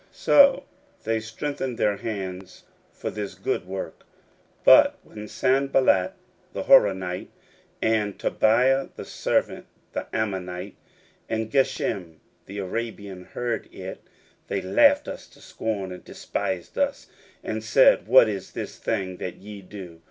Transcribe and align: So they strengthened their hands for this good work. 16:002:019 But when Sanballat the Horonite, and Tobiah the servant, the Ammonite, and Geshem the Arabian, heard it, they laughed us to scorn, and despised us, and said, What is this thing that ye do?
So 0.11 0.63
they 1.03 1.19
strengthened 1.19 1.77
their 1.77 1.97
hands 1.97 2.63
for 2.91 3.11
this 3.11 3.35
good 3.35 3.67
work. 3.67 3.99
16:002:019 4.65 4.65
But 4.65 4.97
when 5.03 5.27
Sanballat 5.27 6.13
the 6.53 6.63
Horonite, 6.63 7.27
and 7.83 8.17
Tobiah 8.17 8.87
the 8.95 9.05
servant, 9.05 9.67
the 9.93 10.07
Ammonite, 10.11 10.75
and 11.29 11.51
Geshem 11.51 12.15
the 12.47 12.57
Arabian, 12.57 13.25
heard 13.25 13.71
it, 13.71 14.01
they 14.47 14.59
laughed 14.59 15.07
us 15.07 15.27
to 15.27 15.39
scorn, 15.39 15.91
and 15.91 16.03
despised 16.03 16.79
us, 16.79 17.05
and 17.43 17.63
said, 17.63 18.07
What 18.07 18.27
is 18.27 18.53
this 18.53 18.79
thing 18.79 19.17
that 19.17 19.35
ye 19.35 19.61
do? 19.61 19.99